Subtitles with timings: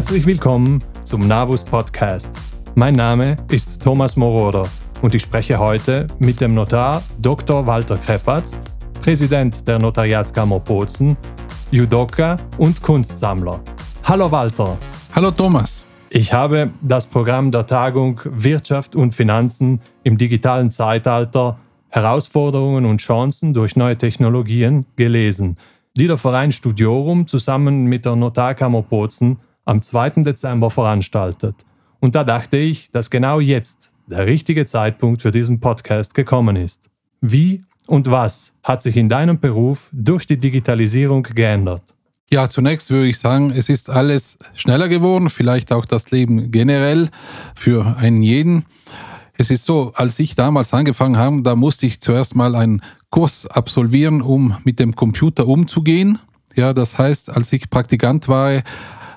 [0.00, 2.32] Herzlich willkommen zum Navus Podcast.
[2.74, 4.66] Mein Name ist Thomas Moroder
[5.02, 7.66] und ich spreche heute mit dem Notar Dr.
[7.66, 8.58] Walter Krepatz,
[9.02, 11.18] Präsident der Notariatskammer Bozen,
[11.70, 13.60] Judoka und Kunstsammler.
[14.04, 14.78] Hallo Walter.
[15.14, 15.84] Hallo Thomas.
[16.08, 21.58] Ich habe das Programm der Tagung Wirtschaft und Finanzen im digitalen Zeitalter
[21.90, 25.58] Herausforderungen und Chancen durch neue Technologien gelesen,
[25.94, 29.36] die der Verein Studiorum zusammen mit der Notarkammer Bozen
[29.70, 30.24] am 2.
[30.24, 31.54] Dezember veranstaltet.
[32.00, 36.90] Und da dachte ich, dass genau jetzt der richtige Zeitpunkt für diesen Podcast gekommen ist.
[37.20, 41.82] Wie und was hat sich in deinem Beruf durch die Digitalisierung geändert?
[42.32, 47.08] Ja, zunächst würde ich sagen, es ist alles schneller geworden, vielleicht auch das Leben generell
[47.54, 48.64] für einen jeden.
[49.34, 53.46] Es ist so, als ich damals angefangen habe, da musste ich zuerst mal einen Kurs
[53.46, 56.18] absolvieren, um mit dem Computer umzugehen.
[56.56, 58.62] Ja, das heißt, als ich Praktikant war,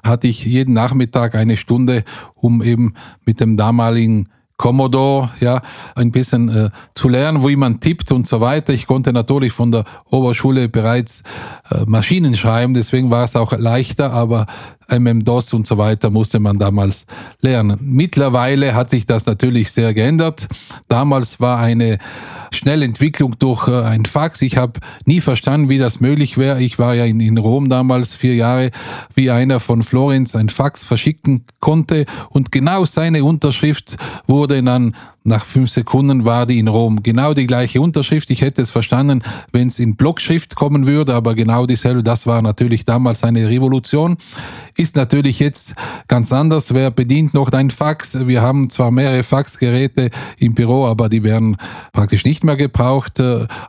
[0.03, 2.03] hatte ich jeden Nachmittag eine Stunde,
[2.35, 2.93] um eben
[3.25, 5.61] mit dem damaligen Commodore, ja,
[5.95, 8.71] ein bisschen äh, zu lernen, wie man tippt und so weiter.
[8.71, 11.23] Ich konnte natürlich von der Oberschule bereits
[11.71, 14.45] äh, Maschinen schreiben, deswegen war es auch leichter, aber
[14.89, 17.05] MM-DOS und so weiter musste man damals
[17.41, 17.77] lernen.
[17.81, 20.47] Mittlerweile hat sich das natürlich sehr geändert.
[20.87, 21.99] Damals war eine
[22.51, 24.41] Schnellentwicklung durch äh, ein Fax.
[24.41, 26.61] Ich habe nie verstanden, wie das möglich wäre.
[26.61, 28.71] Ich war ja in, in Rom damals vier Jahre,
[29.13, 35.45] wie einer von Florenz ein Fax verschicken konnte und genau seine Unterschrift wurde dann nach
[35.45, 37.01] fünf Sekunden war die in Rom.
[37.01, 38.29] Genau die gleiche Unterschrift.
[38.29, 42.03] Ich hätte es verstanden, wenn es in Blockschrift kommen würde, aber genau dieselbe.
[42.03, 44.17] Das war natürlich damals eine Revolution.
[44.75, 45.73] Ist natürlich jetzt
[46.07, 46.73] ganz anders.
[46.73, 48.27] Wer bedient noch ein Fax?
[48.27, 51.57] Wir haben zwar mehrere Faxgeräte im Büro, aber die werden
[51.93, 53.21] praktisch nicht mehr gebraucht.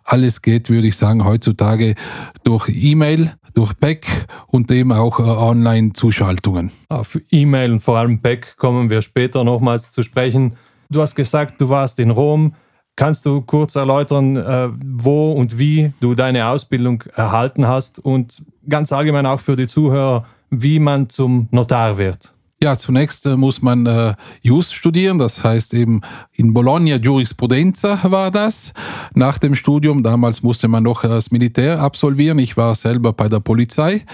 [0.05, 1.95] Alles geht, würde ich sagen, heutzutage
[2.43, 4.07] durch E-Mail durch Back
[4.49, 6.73] und eben auch äh, Online-Zuschaltungen.
[6.89, 10.57] Auf E-Mail und vor allem Back kommen wir später nochmals zu sprechen.
[10.91, 12.55] Du hast gesagt, du warst in Rom.
[12.97, 18.93] Kannst du kurz erläutern, äh, wo und wie du deine Ausbildung erhalten hast und ganz
[18.93, 22.35] allgemein auch für die Zuhörer, wie man zum Notar wird?
[22.63, 26.01] Ja, zunächst äh, muss man äh, Jus studieren, das heißt eben
[26.33, 28.73] in Bologna Jurisprudenza war das.
[29.15, 32.39] Nach dem Studium, damals musste man noch das Militär absolvieren.
[32.39, 34.07] Ich war selber bei der Polizei.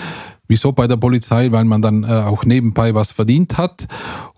[0.50, 1.52] Wieso bei der Polizei?
[1.52, 3.86] Weil man dann äh, auch nebenbei was verdient hat.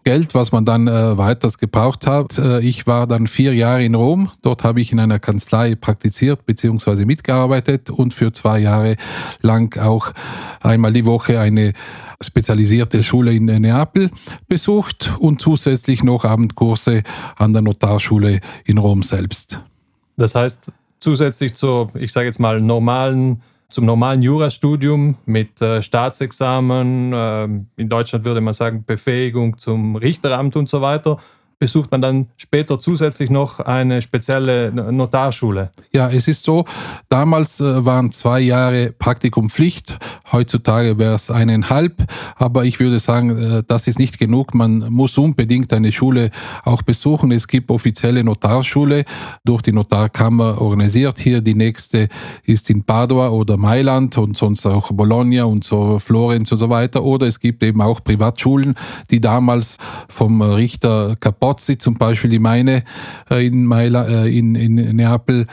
[0.04, 2.36] Geld, was man dann äh, weiters gebraucht hat.
[2.36, 4.30] Äh, ich war dann vier Jahre in Rom.
[4.42, 7.06] Dort habe ich in einer Kanzlei praktiziert bzw.
[7.06, 8.96] mitgearbeitet und für zwei Jahre
[9.40, 10.12] lang auch
[10.60, 11.72] einmal die Woche eine
[12.20, 14.10] spezialisierte Schule in Neapel
[14.48, 17.04] besucht und zusätzlich noch Abendkurse
[17.36, 19.60] an der Notarschule in Rom selbst.
[20.18, 23.40] Das heißt, zusätzlich zur, ich sage jetzt mal, normalen
[23.72, 27.44] zum normalen Jurastudium mit äh, Staatsexamen, äh,
[27.76, 31.18] in Deutschland würde man sagen Befähigung zum Richteramt und so weiter,
[31.62, 35.70] besucht man dann später zusätzlich noch eine spezielle Notarschule.
[35.94, 36.64] Ja, es ist so,
[37.08, 39.96] damals äh, waren zwei Jahre Praktikum Pflicht,
[40.32, 42.02] heutzutage wäre es eineinhalb,
[42.34, 44.56] aber ich würde sagen, äh, das ist nicht genug.
[44.56, 46.32] Man muss unbedingt eine Schule
[46.64, 47.30] auch besuchen.
[47.30, 49.04] Es gibt offizielle Notarschule
[49.44, 51.20] durch die Notarkammer organisiert.
[51.20, 52.08] Hier die nächste
[52.42, 57.04] ist in Padua oder Mailand und sonst auch Bologna und so Florenz und so weiter.
[57.04, 58.74] Oder es gibt eben auch Privatschulen,
[59.12, 59.76] die damals
[60.08, 62.82] vom Richter Kapott Pozzi zum Beispiel, die meine
[63.30, 65.46] äh, in, Maila, äh, in, in Neapel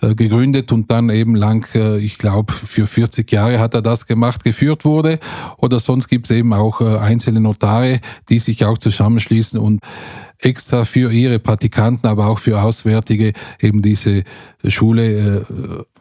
[0.00, 1.68] äh, gegründet und dann eben lang,
[2.00, 5.18] ich glaube, für 40 Jahre hat er das gemacht, geführt wurde.
[5.58, 9.80] Oder sonst gibt es eben auch einzelne Notare, die sich auch zusammenschließen und
[10.42, 14.24] extra für ihre Praktikanten, aber auch für Auswärtige eben diese
[14.66, 15.46] Schule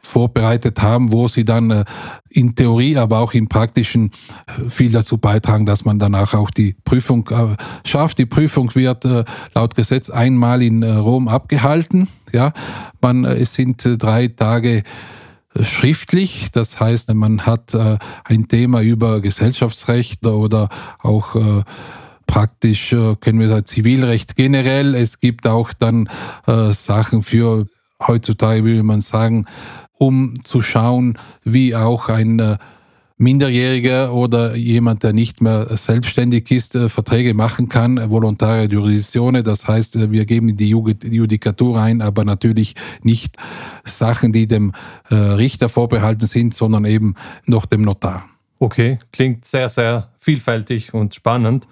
[0.01, 1.85] vorbereitet haben, wo sie dann äh,
[2.29, 4.11] in Theorie, aber auch im Praktischen
[4.47, 7.55] äh, viel dazu beitragen, dass man danach auch die Prüfung äh,
[7.87, 8.17] schafft.
[8.17, 9.07] Die Prüfung wird
[9.53, 12.07] laut Gesetz einmal in Rom abgehalten.
[12.33, 12.53] Ja,
[13.01, 14.83] man, es sind drei Tage
[15.59, 16.51] schriftlich.
[16.51, 17.75] Das heißt, man hat
[18.23, 21.35] ein Thema über Gesellschaftsrecht oder auch
[22.31, 24.95] praktisch, können wir sagen, Zivilrecht generell.
[24.95, 26.07] Es gibt auch dann
[26.45, 27.65] Sachen für
[28.07, 29.45] heutzutage, würde man sagen,
[30.01, 32.57] um zu schauen, wie auch ein äh,
[33.17, 39.43] Minderjähriger oder jemand, der nicht mehr selbstständig ist, äh, Verträge machen kann, volontare Jurisdiktionen.
[39.43, 42.73] Das heißt, äh, wir geben die Judikatur ein, aber natürlich
[43.03, 43.37] nicht
[43.85, 44.73] Sachen, die dem
[45.11, 48.23] Richter vorbehalten sind, sondern eben noch dem Notar.
[48.59, 51.67] Okay, klingt sehr, sehr vielfältig und spannend.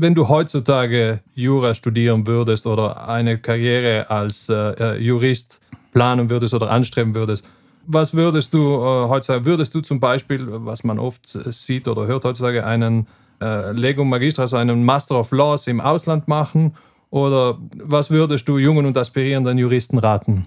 [0.00, 5.60] Wenn du heutzutage Jura studieren würdest oder eine Karriere als äh, Jurist
[5.92, 7.44] planen würdest oder anstreben würdest,
[7.84, 12.24] was würdest du äh, heutzutage, würdest du zum Beispiel, was man oft sieht oder hört
[12.24, 13.08] heutzutage, einen
[13.40, 16.74] äh, Legum Magister, also einen Master of Laws im Ausland machen?
[17.10, 20.46] Oder was würdest du jungen und aspirierenden Juristen raten?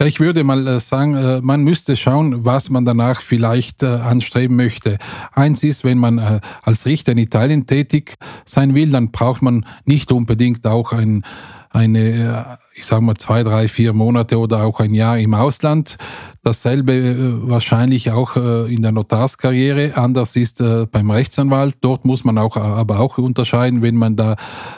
[0.00, 3.86] Ja, ich würde mal äh, sagen, äh, man müsste schauen, was man danach vielleicht äh,
[3.86, 4.98] anstreben möchte.
[5.32, 8.14] Eins ist, wenn man als Richter in Italien tätig
[8.44, 11.24] sein will, dann braucht man nicht unbedingt auch ein,
[11.70, 15.96] eine, ich sage mal, zwei, drei, vier Monate oder auch ein Jahr im Ausland.
[16.42, 19.96] Dasselbe wahrscheinlich auch in der Notarskarriere.
[19.96, 20.62] Anders ist
[20.92, 21.76] beim Rechtsanwalt.
[21.80, 24.36] Dort muss man auch, aber auch unterscheiden, wenn man da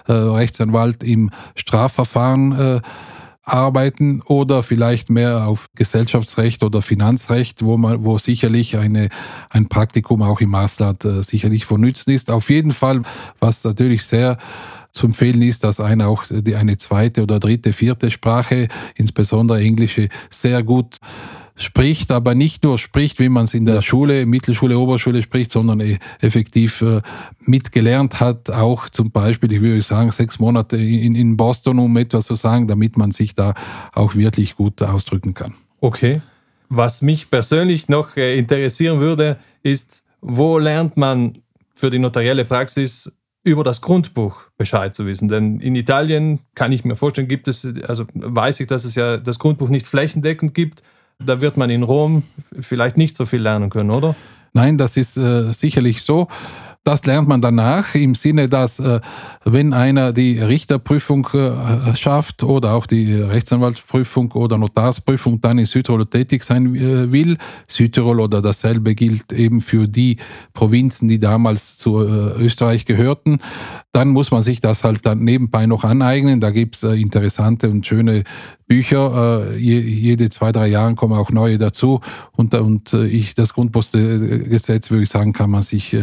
[0.09, 2.81] Rechtsanwalt im Strafverfahren
[3.47, 9.09] arbeiten oder vielleicht mehr auf Gesellschaftsrecht oder Finanzrecht, wo man, wo sicherlich eine,
[9.51, 12.31] ein Praktikum auch im Ausland äh, sicherlich von Nützen ist.
[12.31, 13.03] Auf jeden Fall,
[13.39, 14.37] was natürlich sehr
[14.91, 18.67] zu empfehlen ist, dass einer auch die, eine zweite oder dritte, vierte Sprache,
[18.97, 20.99] insbesondere Englische, sehr gut
[21.57, 25.81] spricht, aber nicht nur spricht, wie man es in der Schule, Mittelschule, Oberschule spricht, sondern
[25.81, 27.01] e-, effektiv äh,
[27.41, 32.27] mitgelernt hat, auch zum Beispiel, ich würde sagen, sechs Monate in, in Boston, um etwas
[32.27, 33.55] zu sagen, damit man sich da
[33.95, 35.55] auch wirklich gut ausdrücken kann.
[35.81, 36.21] Okay.
[36.69, 41.39] Was mich persönlich noch äh, interessieren würde, ist, wo lernt man
[41.75, 43.13] für die notarielle Praxis
[43.45, 45.29] über das Grundbuch Bescheid zu wissen.
[45.29, 49.19] Denn in Italien kann ich mir vorstellen, gibt es, also weiß ich, dass es ja
[49.19, 50.83] das Grundbuch nicht flächendeckend gibt.
[51.25, 52.23] Da wird man in Rom
[52.61, 54.15] vielleicht nicht so viel lernen können, oder?
[54.53, 56.29] Nein, das ist äh, sicherlich so.
[56.87, 59.01] Das lernt man danach im Sinne, dass äh,
[59.45, 66.07] wenn einer die Richterprüfung äh, schafft oder auch die Rechtsanwaltsprüfung oder Notarsprüfung dann in Südtirol
[66.07, 70.19] tätig sein äh, will, Südtirol oder dasselbe gilt eben für die
[70.53, 73.39] Provinzen, die damals zu Österreich gehörten,
[73.91, 76.41] dann muss man sich das halt dann nebenbei noch aneignen.
[76.41, 78.23] Da gibt es interessante und schöne
[78.69, 79.55] Bücher.
[79.57, 82.01] jede zwei, drei Jahre kommen auch neue dazu.
[82.33, 85.97] Und, und ich, das Grundpostgesetz, würde ich sagen, kann man sich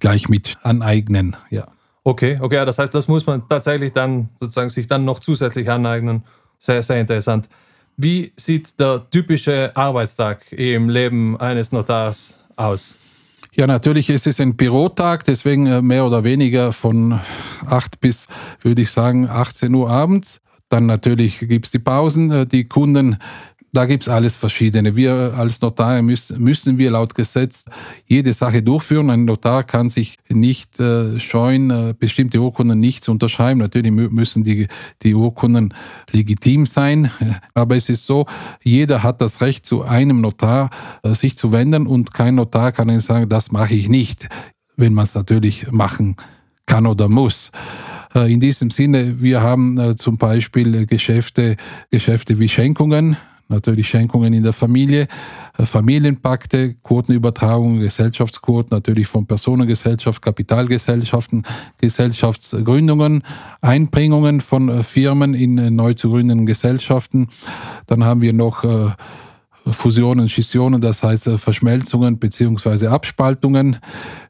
[0.00, 1.36] gleich mit aneignen.
[1.50, 1.68] Ja.
[2.02, 6.24] Okay, okay, das heißt, das muss man tatsächlich dann sozusagen sich dann noch zusätzlich aneignen.
[6.58, 7.48] Sehr, sehr interessant.
[7.96, 12.96] Wie sieht der typische Arbeitstag im Leben eines Notars aus?
[13.52, 17.20] Ja, natürlich ist es ein Bürotag, deswegen äh, mehr oder weniger von
[17.66, 18.28] 8 bis,
[18.62, 20.40] würde ich sagen, 18 Uhr abends.
[20.70, 22.30] Dann natürlich gibt es die Pausen.
[22.30, 23.18] Äh, die Kunden
[23.72, 24.96] da gibt es alles Verschiedene.
[24.96, 27.66] Wir als Notar müssen, müssen wir laut Gesetz
[28.06, 29.10] jede Sache durchführen.
[29.10, 33.60] Ein Notar kann sich nicht äh, scheuen, äh, bestimmte Urkunden nicht zu unterschreiben.
[33.60, 34.66] Natürlich müssen die,
[35.02, 35.72] die Urkunden
[36.10, 37.10] legitim sein.
[37.54, 38.26] Aber es ist so,
[38.62, 40.70] jeder hat das Recht, zu einem Notar
[41.02, 44.28] äh, sich zu wenden und kein Notar kann Ihnen sagen, das mache ich nicht,
[44.76, 46.16] wenn man es natürlich machen
[46.66, 47.52] kann oder muss.
[48.14, 51.56] Äh, in diesem Sinne, wir haben äh, zum Beispiel Geschäfte,
[51.90, 53.16] Geschäfte wie Schenkungen,
[53.50, 55.08] natürlich Schenkungen in der Familie,
[55.58, 61.44] äh, Familienpakte, Quotenübertragung, Gesellschaftsquoten, natürlich von Personengesellschaft, Kapitalgesellschaften,
[61.78, 63.22] Gesellschaftsgründungen,
[63.60, 67.28] Einbringungen von äh, Firmen in äh, neu zu gründenden Gesellschaften.
[67.86, 68.64] Dann haben wir noch
[69.72, 72.88] Fusionen, Scissionen, das heißt äh, Verschmelzungen bzw.
[72.88, 73.78] Abspaltungen.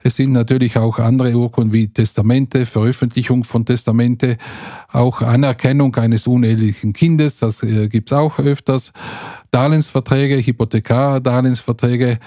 [0.03, 4.39] Es sind natürlich auch andere Urkunden wie Testamente, Veröffentlichung von Testamente,
[4.93, 8.93] auch Anerkennung eines unehelichen Kindes, das äh, gibt es auch öfters,
[9.51, 12.19] Darlehensverträge, Hypothekardarlehensverträge,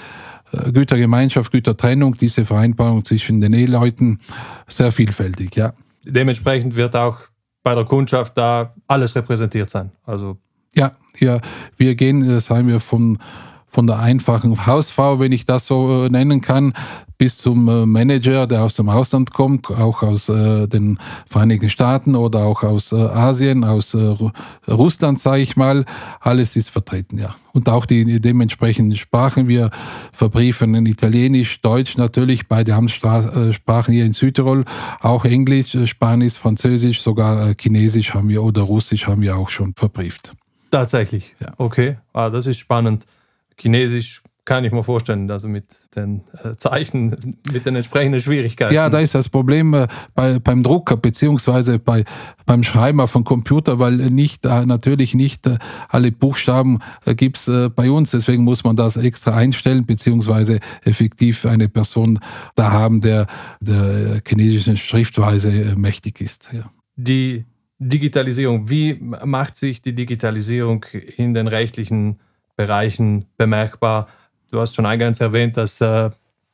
[0.52, 4.20] äh, Gütergemeinschaft, Gütertrennung, diese Vereinbarung zwischen den Eheleuten,
[4.68, 5.74] sehr vielfältig, ja.
[6.06, 7.18] Dementsprechend wird auch
[7.64, 9.92] bei der Kundschaft da alles repräsentiert sein.
[10.06, 10.38] Also
[10.76, 11.40] ja, ja,
[11.78, 13.20] wir gehen, äh, sagen wir, von,
[13.68, 16.74] von der einfachen Hausfrau, wenn ich das so äh, nennen kann,
[17.18, 22.16] bis zum äh, Manager, der aus dem Ausland kommt, auch aus äh, den Vereinigten Staaten
[22.16, 24.16] oder auch aus äh, Asien, aus äh,
[24.68, 25.86] Russland, sage ich mal.
[26.20, 27.36] Alles ist vertreten, ja.
[27.54, 29.48] Und auch die dementsprechenden Sprachen.
[29.48, 29.72] Wir
[30.12, 34.66] verbriefen in Italienisch, Deutsch natürlich, beide Amtssprachen hier in Südtirol,
[35.02, 40.34] auch Englisch, Spanisch, Französisch, sogar Chinesisch haben wir oder Russisch haben wir auch schon verbrieft.
[40.74, 41.36] Tatsächlich.
[41.40, 41.54] Ja.
[41.58, 43.06] Okay, ah, das ist spannend.
[43.60, 45.66] Chinesisch kann ich mir vorstellen, also mit
[45.96, 48.74] den äh, Zeichen, mit den entsprechenden Schwierigkeiten.
[48.74, 52.06] Ja, da ist das Problem äh, bei, beim Drucker beziehungsweise bei,
[52.48, 55.48] beim Schreiben auf dem Computer, weil nicht äh, natürlich nicht
[55.90, 58.10] alle Buchstaben gibt es bei uns.
[58.10, 62.20] Deswegen muss man das extra einstellen, beziehungsweise effektiv eine Person
[62.56, 63.28] da haben, der
[63.60, 66.50] der chinesischen Schriftweise mächtig ist.
[66.52, 66.72] Ja.
[66.96, 67.46] Die
[67.88, 68.70] Digitalisierung.
[68.70, 70.86] Wie macht sich die Digitalisierung
[71.18, 72.20] in den rechtlichen
[72.56, 74.08] Bereichen bemerkbar?
[74.52, 76.10] Du hast schon eingangs erwähnt, dass äh,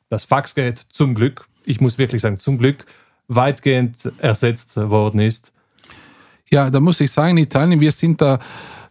[0.09, 2.86] das Faxgerät zum Glück, ich muss wirklich sagen, zum Glück
[3.27, 5.53] weitgehend ersetzt worden ist.
[6.51, 8.39] Ja, da muss ich sagen, in Italien, wir sind da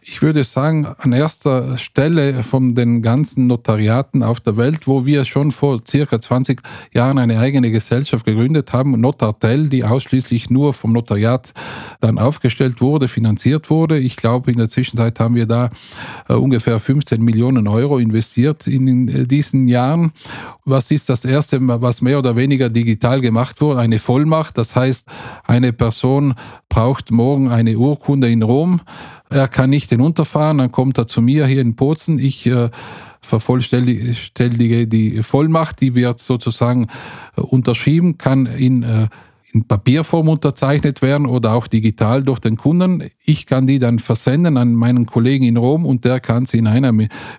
[0.09, 5.23] ich würde sagen, an erster Stelle von den ganzen Notariaten auf der Welt, wo wir
[5.23, 6.61] schon vor circa 20
[6.93, 11.53] Jahren eine eigene Gesellschaft gegründet haben, Notartel, die ausschließlich nur vom Notariat
[12.01, 13.99] dann aufgestellt wurde, finanziert wurde.
[13.99, 15.69] Ich glaube, in der Zwischenzeit haben wir da
[16.27, 20.11] äh, ungefähr 15 Millionen Euro investiert in äh, diesen Jahren.
[20.65, 23.79] Was ist das Erste, was mehr oder weniger digital gemacht wurde?
[23.79, 24.57] Eine Vollmacht.
[24.57, 25.07] Das heißt,
[25.45, 26.33] eine Person
[26.67, 28.81] braucht morgen eine Urkunde in Rom
[29.29, 32.19] er kann nicht hinunterfahren, dann kommt er zu mir hier in Bozen.
[32.19, 32.69] Ich äh,
[33.21, 36.87] vervollständige die Vollmacht, die wird sozusagen
[37.37, 39.07] äh, unterschrieben, kann in äh,
[39.51, 43.09] in Papierform unterzeichnet werden oder auch digital durch den Kunden.
[43.25, 46.67] Ich kann die dann versenden an meinen Kollegen in Rom und der kann sie in
[46.67, 46.93] einer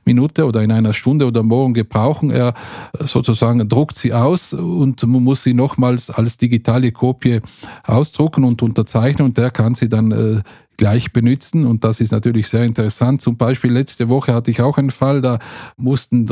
[0.05, 2.31] Minute oder in einer Stunde oder morgen gebrauchen.
[2.31, 2.55] Er
[2.99, 7.41] äh, sozusagen druckt sie aus und man muss sie nochmals als digitale Kopie
[7.85, 10.43] ausdrucken und unterzeichnen und der kann sie dann äh,
[10.81, 11.67] gleich benutzen.
[11.67, 13.21] Und das ist natürlich sehr interessant.
[13.21, 15.39] Zum Beispiel letzte Woche hatte ich auch einen Fall, da
[15.77, 16.25] mussten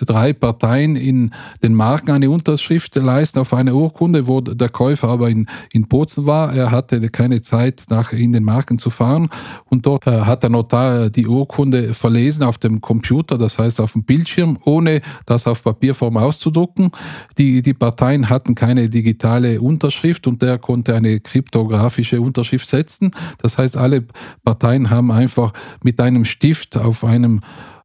[0.00, 1.30] drei Parteien in
[1.62, 6.24] den Marken eine Unterschrift leisten auf eine Urkunde, wo der Käufer aber in, in Bozen
[6.24, 6.54] war.
[6.54, 9.28] Er hatte keine Zeit, nach in den Marken zu fahren.
[9.66, 13.92] Und dort äh, hat der Notar die Urkunde verlesen auf dem Computer, das heißt auf
[13.92, 16.92] dem Bildschirm, ohne das auf Papierform auszudrucken.
[17.36, 23.10] Die, die Parteien hatten keine digitale Unterschrift und der konnte eine kryptografische Unterschrift setzen.
[23.36, 24.04] Das heißt, alle
[24.44, 27.40] Parteien haben einfach mit einem Stift auf einem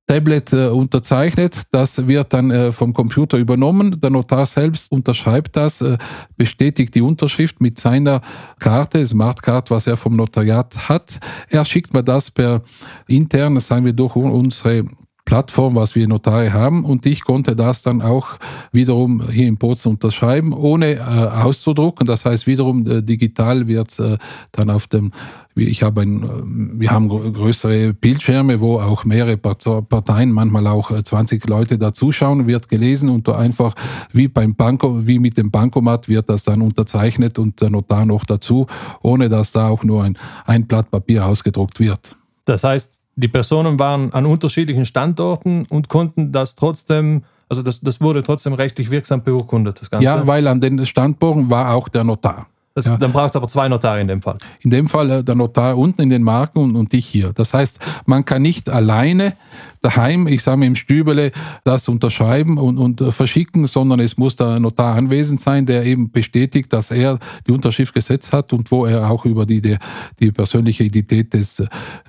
[0.08, 1.63] Tablet äh, unterzeichnet.
[1.72, 4.00] Das wird dann äh, vom Computer übernommen.
[4.00, 5.98] Der Notar selbst unterschreibt das, äh,
[6.38, 8.22] bestätigt die Unterschrift mit seiner
[8.60, 11.20] Karte, Smartcard, was er vom Notariat hat.
[11.50, 12.62] Er schickt mir das per
[13.08, 14.86] intern, sagen wir durch unsere
[15.27, 16.86] Plattform, was wir Notare haben.
[16.86, 18.38] Und ich konnte das dann auch
[18.72, 22.07] wiederum hier in Bozen unterschreiben, ohne äh, auszudrucken.
[22.07, 24.17] Das heißt, wiederum äh, digital wird es äh,
[24.53, 25.12] dann auf dem
[25.57, 31.43] ich habe ein, äh, wir haben größere Bildschirme, wo auch mehrere Parteien, manchmal auch 20
[31.43, 33.75] äh, Leute dazuschauen, wird gelesen und einfach
[34.13, 38.24] wie beim Banko, wie mit dem Bankomat wird das dann unterzeichnet und der Notar noch
[38.24, 38.65] dazu,
[39.01, 42.15] ohne dass da auch nur ein, ein Blatt Papier ausgedruckt wird.
[42.46, 48.00] Das heißt, die Personen waren an unterschiedlichen Standorten und konnten das trotzdem, also das, das
[48.00, 50.06] wurde trotzdem rechtlich wirksam beurkundet, das Ganze.
[50.06, 52.48] Ja, weil an den Standorten war auch der Notar.
[52.77, 52.96] Das, ja.
[52.96, 54.38] Dann braucht es aber zwei Notare in dem Fall.
[54.60, 57.34] In dem Fall äh, der Notar unten in den Marken und, und ich hier.
[57.34, 59.34] Das heißt, man kann nicht alleine
[59.81, 61.31] daheim, ich sage mal im Stübele,
[61.63, 66.12] das unterschreiben und, und äh, verschicken, sondern es muss der Notar anwesend sein, der eben
[66.12, 67.17] bestätigt, dass er
[67.48, 69.77] die Unterschrift gesetzt hat und wo er auch über die, die,
[70.19, 71.63] die persönliche Identität des,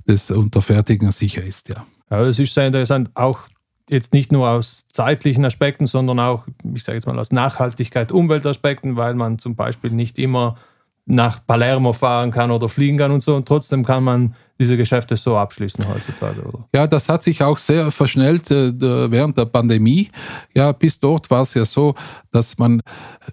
[0.07, 1.71] des Unterfertigten sicher ist.
[1.71, 1.87] Ja.
[2.11, 3.11] Ja, das ist sehr interessant.
[3.15, 3.39] Auch
[3.89, 8.97] jetzt nicht nur aus zeitlichen Aspekten, sondern auch, ich sage jetzt mal, aus Nachhaltigkeit, Umweltaspekten,
[8.97, 10.57] weil man zum Beispiel nicht immer
[11.07, 13.35] nach Palermo fahren kann oder fliegen kann und so.
[13.35, 16.67] Und trotzdem kann man diese Geschäfte so abschließen heutzutage, oder?
[16.75, 18.73] Ja, das hat sich auch sehr verschnellt äh,
[19.11, 20.11] während der Pandemie.
[20.53, 21.95] Ja, bis dort war es ja so,
[22.33, 22.81] dass man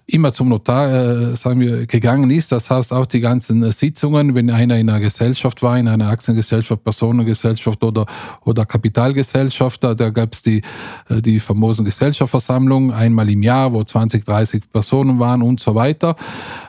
[0.06, 2.52] immer zum Notar, äh, sagen wir, gegangen ist.
[2.52, 6.08] Das heißt auch die ganzen äh, Sitzungen, wenn einer in einer Gesellschaft war, in einer
[6.08, 8.06] Aktiengesellschaft, Personengesellschaft oder,
[8.44, 10.60] oder Kapitalgesellschaft, da, da gab es die,
[11.08, 16.14] äh, die famosen Gesellschaftsversammlungen einmal im Jahr, wo 20, 30 Personen waren und so weiter.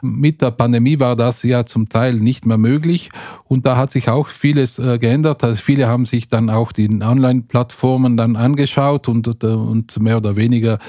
[0.01, 3.11] Mit der Pandemie war das ja zum Teil nicht mehr möglich
[3.45, 5.43] und da hat sich auch viel vieles äh, geändert.
[5.43, 10.37] Also viele haben sich dann auch die Online-Plattformen dann angeschaut und, äh, und mehr oder
[10.37, 10.79] weniger,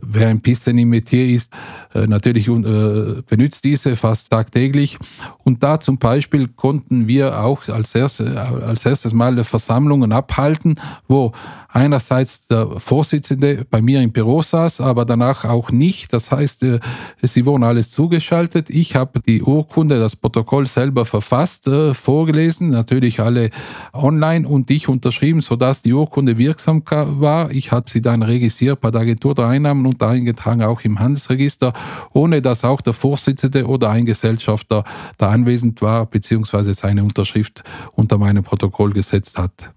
[0.00, 1.52] wer ein bisschen im Metier ist,
[1.92, 4.96] äh, natürlich äh, benutzt diese fast tagtäglich.
[5.42, 10.76] Und da zum Beispiel konnten wir auch als, erste, als erstes Mal Versammlungen abhalten,
[11.08, 11.32] wo
[11.72, 16.12] einerseits der Vorsitzende bei mir im Büro saß, aber danach auch nicht.
[16.12, 16.80] Das heißt, äh,
[17.22, 18.70] sie wurden alles zugeschaltet.
[18.70, 23.50] Ich habe die Urkunde, das Protokoll selber verfasst, äh, vorgelesen, natürlich alle
[23.92, 27.50] online und ich unterschrieben, sodass die Urkunde wirksam war.
[27.50, 31.72] Ich habe sie dann registriert bei der Agentur der Einnahmen und eingetragen auch im Handelsregister,
[32.12, 34.84] ohne dass auch der Vorsitzende oder ein Gesellschafter
[35.18, 37.62] da anwesend war, beziehungsweise seine Unterschrift
[37.92, 39.72] unter meinem Protokoll gesetzt hat.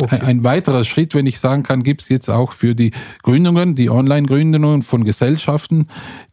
[0.00, 0.20] Okay.
[0.20, 3.90] Ein weiterer Schritt, wenn ich sagen kann, gibt es jetzt auch für die Gründungen, die
[3.90, 5.88] Online-Gründungen von Gesellschaften,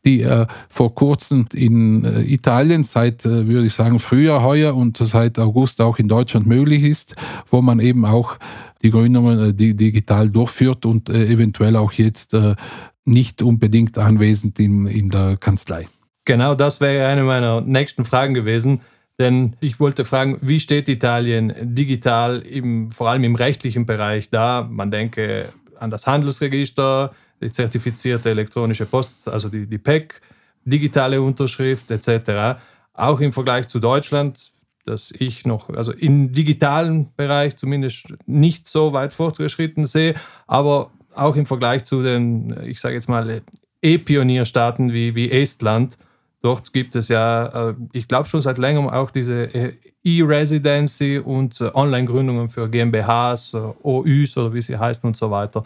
[0.06, 4.98] die äh, vor kurzem in äh, Italien seit, äh, würde ich sagen, Frühjahr heuer und
[4.98, 7.16] seit August auch in Deutschland möglich ist,
[7.50, 8.38] wo man eben auch
[8.84, 12.56] die Gründungen äh, die, digital durchführt und äh, eventuell auch jetzt äh,
[13.04, 15.88] nicht unbedingt anwesend in, in der Kanzlei.
[16.26, 18.82] Genau das wäre eine meiner nächsten Fragen gewesen.
[19.20, 24.68] Denn ich wollte fragen, wie steht Italien digital, im, vor allem im rechtlichen Bereich da?
[24.70, 30.22] Man denke an das Handelsregister, die zertifizierte elektronische Post, also die, die PEC,
[30.66, 32.60] digitale Unterschrift etc.
[32.94, 34.52] Auch im Vergleich zu Deutschland,
[34.86, 40.14] dass ich noch, also im digitalen Bereich zumindest nicht so weit fortgeschritten sehe,
[40.48, 43.42] aber auch im Vergleich zu den, ich sage jetzt mal,
[43.82, 45.98] E-Pionierstaaten wie, wie Estland,
[46.46, 49.74] dort gibt es ja, äh, ich glaube schon seit längerem auch diese äh,
[50.04, 55.66] E-Residency und äh, Online-Gründungen für GmbHs, OÜs oder wie sie heißen und so weiter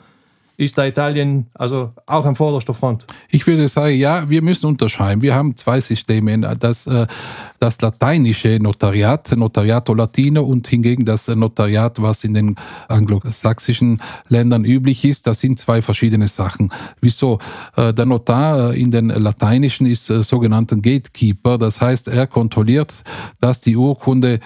[0.59, 3.07] ist da Italien also auch an vorderster Front?
[3.29, 5.21] Ich würde sagen, ja, wir müssen unterscheiden.
[5.21, 6.37] Wir haben zwei Systeme.
[6.59, 7.07] Das, äh,
[7.59, 12.55] das lateinische Notariat, Notariato Latino und hingegen das Notariat, was in den
[12.89, 15.27] anglosächsischen Ländern üblich ist.
[15.27, 16.73] Das sind zwei verschiedene Sachen.
[16.99, 17.39] Wieso?
[17.77, 21.57] Äh, der Notar in den lateinischen ist sogenannter Gatekeeper.
[21.57, 22.93] Das heißt, er kontrolliert,
[23.39, 24.41] dass die Urkunde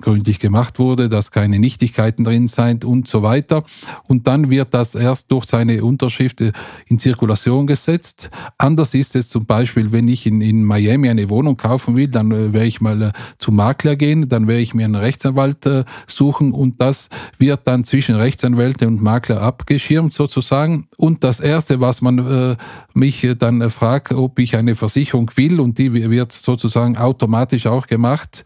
[0.00, 3.64] gründlich gemacht wurde, dass keine Nichtigkeiten drin sind und so weiter.
[4.06, 6.42] Und dann wird das erst durch seine Unterschrift
[6.86, 8.30] in Zirkulation gesetzt.
[8.58, 12.30] Anders ist es zum Beispiel, wenn ich in, in Miami eine Wohnung kaufen will, dann
[12.30, 15.84] äh, werde ich mal äh, zum Makler gehen, dann werde ich mir einen Rechtsanwalt äh,
[16.06, 20.88] suchen und das wird dann zwischen Rechtsanwälte und Makler abgeschirmt sozusagen.
[20.96, 22.56] Und das Erste, was man äh,
[22.94, 28.44] mich dann fragt, ob ich eine Versicherung will und die wird sozusagen automatisch auch gemacht.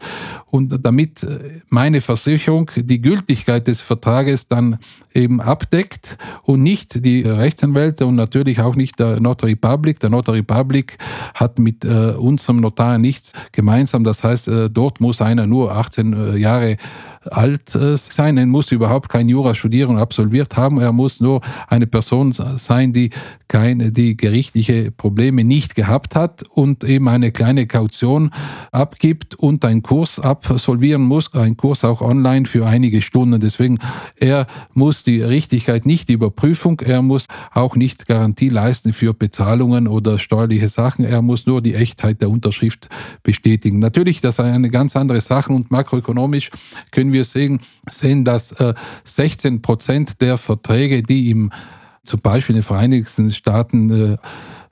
[0.55, 1.27] Und damit
[1.69, 4.77] meine Versicherung die Gültigkeit des Vertrages dann
[5.13, 9.99] eben abdeckt und nicht die Rechtsanwälte und natürlich auch nicht der Notary Public.
[9.99, 10.97] Der Notary Public
[11.33, 14.05] hat mit äh, unserem Notar nichts gemeinsam.
[14.05, 16.77] Das heißt, äh, dort muss einer nur 18 äh, Jahre
[17.31, 18.37] alt äh, sein.
[18.37, 20.79] Er muss überhaupt kein Jura studieren und absolviert haben.
[20.79, 23.09] Er muss nur eine Person sein, die
[23.47, 28.31] keine, die gerichtliche Probleme nicht gehabt hat und eben eine kleine Kaution
[28.71, 33.39] abgibt und einen Kurs absolvieren muss, ein Kurs auch online für einige Stunden.
[33.39, 33.79] Deswegen,
[34.15, 39.87] er muss die Richtigkeit nicht die Überprüfung, er muss auch nicht Garantie leisten für Bezahlungen
[39.87, 42.89] oder steuerliche Sachen, er muss nur die Echtheit der Unterschrift
[43.23, 43.79] bestätigen.
[43.79, 46.49] Natürlich, das ist eine ganz andere Sache und makroökonomisch
[46.91, 47.59] können wir sehen,
[47.89, 48.55] sehen dass
[49.03, 51.51] 16 äh, Prozent der Verträge, die im
[52.05, 54.17] zum Beispiel in den Vereinigten Staaten äh,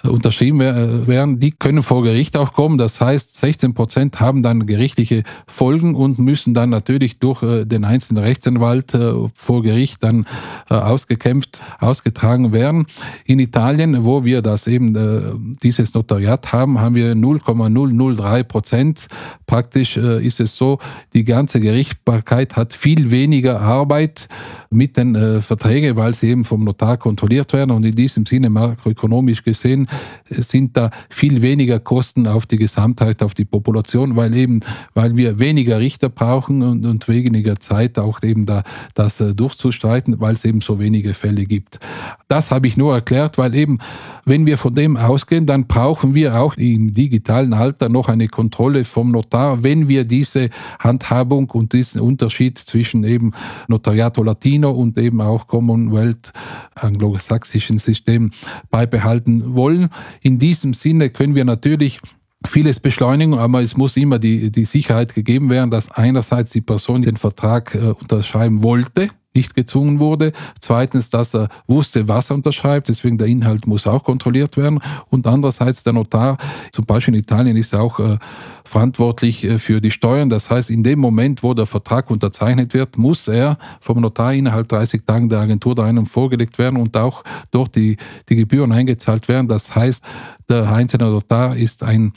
[0.10, 2.78] unterschrieben werden, die können vor Gericht auch kommen.
[2.78, 7.86] Das heißt, 16 Prozent haben dann gerichtliche Folgen und müssen dann natürlich durch äh, den
[7.86, 10.26] einzelnen Rechtsanwalt äh, vor Gericht dann
[10.70, 12.86] äh, ausgekämpft, ausgetragen werden.
[13.26, 19.08] In Italien, wo wir das eben, dieses Notariat haben, haben wir 0,003 Prozent.
[19.46, 20.80] Praktisch ist es so,
[21.14, 24.28] die ganze Gerichtbarkeit hat viel weniger Arbeit
[24.70, 29.44] mit den Verträgen, weil sie eben vom Notar kontrolliert werden und in diesem Sinne makroökonomisch
[29.44, 29.88] gesehen
[30.30, 34.62] sind da viel weniger Kosten auf die Gesamtheit, auf die Population, weil eben,
[34.94, 40.20] weil wir weniger Richter brauchen und, und weniger Zeit auch eben da das äh, durchzustreiten,
[40.20, 41.80] weil es eben so wenige Fälle gibt.
[42.28, 43.80] Das habe ich nur erklärt, weil eben,
[44.26, 48.84] wenn wir von dem ausgehen, dann brauchen wir auch im digitalen Alter noch eine Kontrolle
[48.86, 53.34] vom Notar, wenn wir diese Handhabung und diesen Unterschied zwischen eben
[53.68, 56.34] Notariato Latino und eben auch Commonwealth
[56.76, 58.32] anglosächsischen System
[58.70, 59.83] beibehalten wollen.
[60.22, 62.00] In diesem Sinne können wir natürlich
[62.46, 67.02] vieles beschleunigen, aber es muss immer die, die Sicherheit gegeben werden, dass einerseits die Person
[67.02, 70.32] den Vertrag äh, unterschreiben wollte, nicht gezwungen wurde.
[70.60, 74.80] Zweitens, dass er wusste, was er unterschreibt, deswegen der Inhalt muss auch kontrolliert werden.
[75.10, 76.38] Und andererseits der Notar,
[76.72, 78.18] zum Beispiel in Italien, ist auch äh,
[78.64, 80.30] verantwortlich äh, für die Steuern.
[80.30, 84.68] Das heißt, in dem Moment, wo der Vertrag unterzeichnet wird, muss er vom Notar innerhalb
[84.70, 87.98] 30 Tagen der Agentur der Einung vorgelegt werden und auch dort die,
[88.30, 89.48] die Gebühren eingezahlt werden.
[89.48, 90.04] Das heißt,
[90.50, 92.14] der einzelne Notar ist ein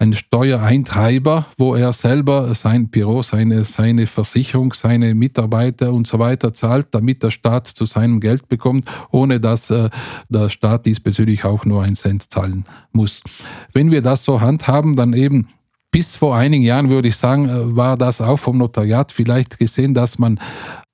[0.00, 6.54] ein Steuereintreiber, wo er selber sein Büro, seine, seine Versicherung, seine Mitarbeiter und so weiter
[6.54, 9.90] zahlt, damit der Staat zu seinem Geld bekommt, ohne dass äh,
[10.30, 13.22] der Staat diesbezüglich auch nur einen Cent zahlen muss.
[13.74, 15.48] Wenn wir das so handhaben, dann eben
[15.90, 19.94] bis vor einigen Jahren würde ich sagen, äh, war das auch vom Notariat vielleicht gesehen,
[19.94, 20.38] dass man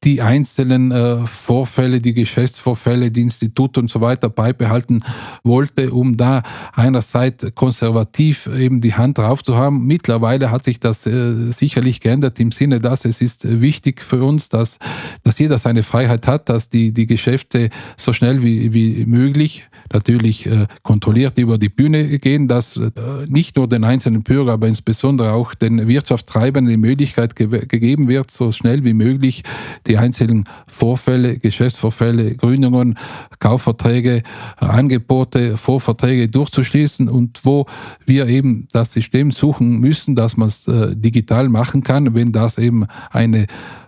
[0.05, 5.03] die einzelnen äh, Vorfälle, die Geschäftsvorfälle, die Institute und so weiter beibehalten
[5.43, 6.43] wollte, um da
[6.75, 9.87] einerseits konservativ eben die Hand drauf zu haben.
[9.87, 14.49] Mittlerweile hat sich das äh, sicherlich geändert im Sinne, dass es ist wichtig für uns,
[14.49, 14.79] dass,
[15.25, 20.47] dass jeder seine Freiheit hat, dass die, die Geschäfte so schnell wie, wie möglich natürlich
[20.47, 22.91] äh, kontrolliert über die Bühne gehen, dass äh,
[23.29, 28.31] nicht nur den einzelnen Bürger, aber insbesondere auch den Wirtschaftstreibern die Möglichkeit ge gegeben wird,
[28.31, 29.43] so schnell wie möglich
[29.87, 32.99] die einzelnen Vorfälle, Geschäftsvorfälle, Gründungen,
[33.39, 34.23] Kaufverträge,
[34.57, 37.67] Angebote, Vorverträge durchzuschließen und wo
[38.05, 42.59] wir eben das System suchen müssen, dass man es äh, digital machen kann, wenn das
[42.59, 43.47] eben eine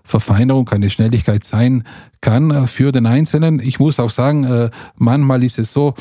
[0.08, 1.84] Verfeinerung, eine Schnelligkeit sein
[2.22, 3.60] kann äh, für den Einzelnen.
[3.60, 5.94] Ich muss auch sagen, äh, manchmal ist es so,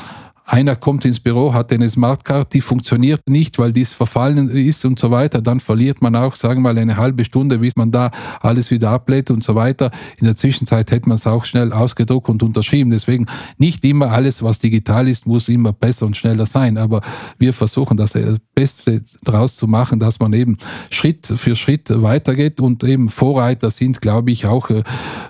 [0.48, 4.98] einer kommt ins Büro, hat eine Smartcard, die funktioniert nicht, weil dies verfallen ist und
[4.98, 5.42] so weiter.
[5.42, 8.88] Dann verliert man auch, sagen wir mal, eine halbe Stunde, bis man da alles wieder
[8.88, 9.90] ablädt und so weiter.
[10.16, 12.90] In der Zwischenzeit hätte man es auch schnell ausgedruckt und unterschrieben.
[12.90, 13.26] Deswegen
[13.58, 16.78] nicht immer alles, was digital ist, muss immer besser und schneller sein.
[16.78, 17.02] Aber
[17.38, 18.14] wir versuchen das
[18.54, 20.56] Beste daraus zu machen, dass man eben
[20.90, 24.82] Schritt für Schritt weitergeht und eben Vorreiter sind, glaube ich, auch äh,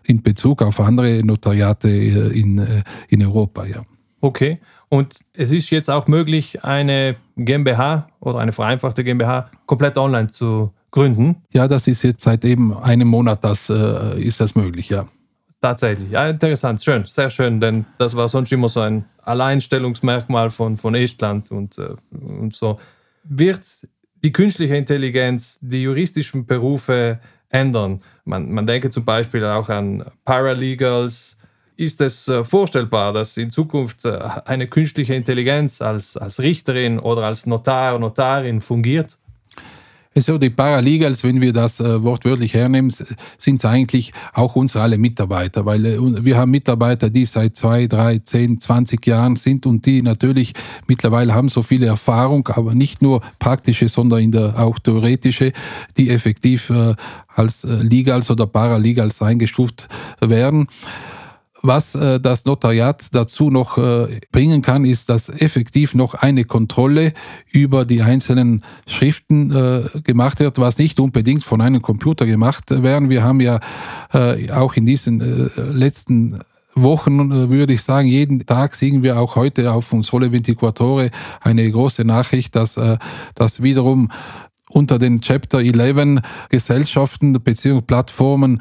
[0.07, 3.66] in Bezug auf andere Notariate äh, in, äh, in Europa.
[3.66, 3.83] Ja.
[4.20, 4.61] Okay.
[4.88, 10.72] Und es ist jetzt auch möglich, eine GmbH oder eine vereinfachte GmbH komplett online zu
[10.90, 11.42] gründen.
[11.53, 15.07] Ja, das ist jetzt seit eben einem Monat, das äh, ist das möglich, ja.
[15.61, 20.77] Tatsächlich, ja, interessant, schön, sehr schön, denn das war sonst immer so ein Alleinstellungsmerkmal von,
[20.77, 22.79] von Estland und, äh, und so.
[23.24, 23.61] Wird
[24.22, 27.18] die künstliche Intelligenz die juristischen Berufe
[27.51, 28.01] ändern?
[28.24, 31.37] Man, man denke zum Beispiel auch an Paralegals,
[31.79, 37.23] ist es äh, vorstellbar, dass in Zukunft äh, eine künstliche Intelligenz als, als Richterin oder
[37.23, 39.17] als Notar, Notarin fungiert?
[40.17, 42.93] So, die Paralegals, wenn wir das äh, wortwörtlich hernehmen,
[43.38, 45.85] sind eigentlich auch unsere alle Mitarbeiter, weil
[46.25, 50.55] wir haben Mitarbeiter, die seit zwei, drei, zehn, zwanzig Jahren sind und die natürlich
[50.88, 55.53] mittlerweile haben so viele Erfahrung, aber nicht nur praktische, sondern in der, auch theoretische,
[55.97, 56.73] die effektiv
[57.29, 59.87] als Legals oder Paralegals eingestuft
[60.21, 60.67] werden.
[61.62, 67.12] Was äh, das Notariat dazu noch äh, bringen kann, ist, dass effektiv noch eine Kontrolle
[67.51, 73.11] über die einzelnen Schriften äh, gemacht wird, was nicht unbedingt von einem Computer gemacht werden.
[73.11, 73.59] Wir haben ja
[74.12, 76.38] äh, auch in diesen äh, letzten
[76.83, 81.11] Wochen, äh, würde ich sagen, jeden Tag sehen wir auch heute auf uns Sole Ventiquatore
[81.40, 82.99] eine große Nachricht, dass, äh,
[83.35, 84.11] dass wiederum
[84.71, 87.81] unter den Chapter 11 Gesellschaften bzw.
[87.81, 88.61] Plattformen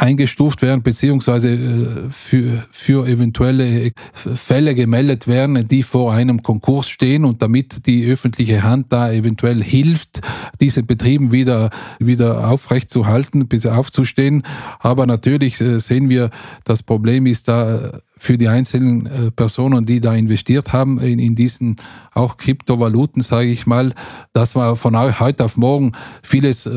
[0.00, 7.24] eingestuft werden, beziehungsweise äh, für, für eventuelle Fälle gemeldet werden, die vor einem Konkurs stehen
[7.24, 10.20] und damit die öffentliche Hand da eventuell hilft,
[10.60, 14.42] diese Betrieben wieder, wieder aufrechtzuhalten, bis aufzustehen.
[14.78, 16.30] Aber natürlich äh, sehen wir,
[16.64, 21.34] das Problem ist da für die einzelnen äh, Personen, die da investiert haben in, in
[21.34, 21.76] diesen
[22.14, 23.92] auch Kryptovaluten, sage ich mal,
[24.32, 26.68] dass man von heute auf morgen vieles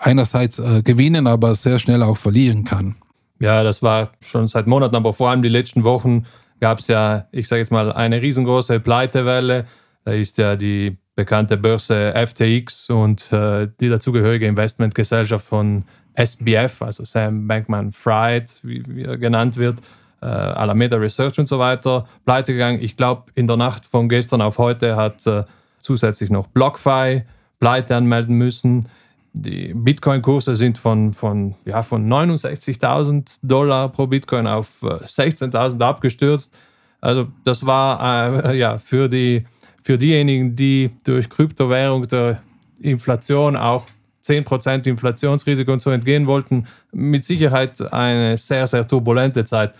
[0.00, 2.96] einerseits äh, gewinnen, aber sehr schnell auch verlieren kann.
[3.38, 6.26] Ja, das war schon seit Monaten, aber vor allem die letzten Wochen
[6.60, 9.64] gab es ja, ich sage jetzt mal, eine riesengroße Pleitewelle.
[10.04, 15.84] Da ist ja die bekannte Börse FTX und äh, die dazugehörige Investmentgesellschaft von
[16.14, 19.80] SBF, also Sam Bankman Fried, wie, wie er genannt wird,
[20.22, 22.78] äh, Alameda Research und so weiter, pleite gegangen.
[22.82, 25.44] Ich glaube, in der Nacht von gestern auf heute hat äh,
[25.78, 27.22] zusätzlich noch BlockFi
[27.58, 28.88] pleite anmelden müssen
[29.32, 36.52] die Bitcoin-Kurse sind von, von, ja, von 69.000 Dollar pro Bitcoin auf 16.000 äh, abgestürzt.
[37.00, 39.44] Also das war äh, ja, für, die,
[39.82, 42.42] für diejenigen, die durch Kryptowährung der
[42.80, 43.86] Inflation auch
[44.24, 49.74] 10% Inflationsrisiko und so entgehen wollten, mit Sicherheit eine sehr, sehr turbulente Zeit.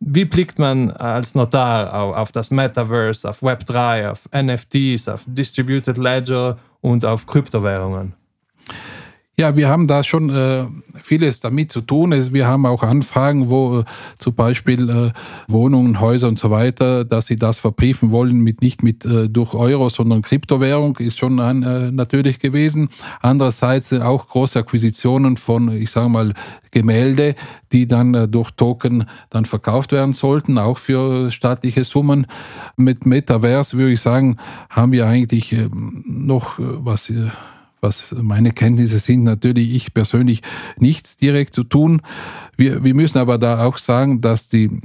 [0.00, 5.96] Wie blickt man als Notar auf, auf das Metaverse, auf Web3, auf NFTs, auf Distributed
[5.96, 8.14] Ledger und auf Kryptowährungen?
[9.36, 10.64] Ja, wir haben da schon äh,
[11.02, 12.14] vieles damit zu tun.
[12.32, 13.84] Wir haben auch Anfragen, wo äh,
[14.16, 18.84] zum Beispiel äh, Wohnungen, Häuser und so weiter, dass sie das verbriefen wollen, mit nicht
[18.84, 22.90] mit äh, durch Euro, sondern Kryptowährung, ist schon an, äh, natürlich gewesen.
[23.22, 26.32] Andererseits sind auch große Akquisitionen von, ich sage mal,
[26.70, 27.34] Gemälde,
[27.72, 32.28] die dann äh, durch Token dann verkauft werden sollten, auch für staatliche Summen.
[32.76, 34.36] Mit Metaverse würde ich sagen,
[34.70, 37.30] haben wir eigentlich äh, noch äh, was äh,
[37.84, 40.40] was meine Kenntnisse sind, natürlich ich persönlich
[40.78, 42.00] nichts direkt zu tun.
[42.56, 44.80] Wir, wir müssen aber da auch sagen, dass die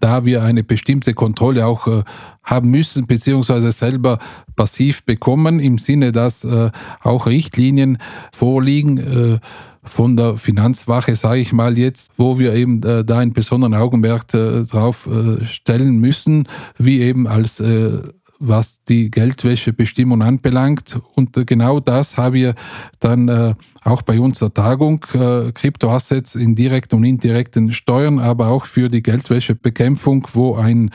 [0.00, 2.02] da wir eine bestimmte Kontrolle auch äh,
[2.42, 4.18] haben müssen, beziehungsweise selber
[4.54, 6.70] passiv bekommen, im Sinne, dass äh,
[7.02, 7.96] auch Richtlinien
[8.30, 9.38] vorliegen äh,
[9.82, 14.34] von der Finanzwache, sage ich mal jetzt, wo wir eben äh, da einen besonderen Augenmerk
[14.34, 17.62] äh, drauf äh, stellen müssen, wie eben als
[18.38, 20.98] was die Geldwäschebestimmung anbelangt.
[21.14, 22.54] Und äh, genau das haben wir
[23.00, 28.66] dann äh, auch bei unserer Tagung, äh, Kryptoassets in direkten und indirekten Steuern, aber auch
[28.66, 30.90] für die Geldwäschebekämpfung, wo ein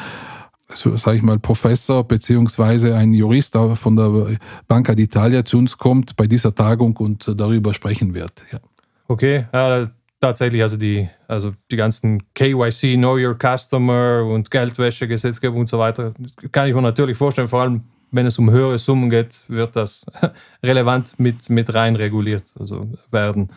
[0.72, 6.16] so sage ich mal, Professor beziehungsweise ein Jurist von der Banca d'Italia zu uns kommt
[6.16, 8.44] bei dieser Tagung und darüber sprechen wird.
[8.52, 8.60] Ja.
[9.08, 9.88] Okay, ja,
[10.20, 16.14] tatsächlich, also die, also die ganzen KYC, Know Your Customer und Geldwäschegesetzgebung und so weiter,
[16.52, 20.06] kann ich mir natürlich vorstellen, vor allem wenn es um höhere Summen geht, wird das
[20.64, 23.50] relevant mit, mit rein reguliert also werden.